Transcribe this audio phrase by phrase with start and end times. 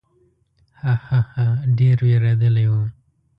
[0.81, 1.45] ها، ها، ها،
[1.77, 2.73] ډېر وېرېدلی و.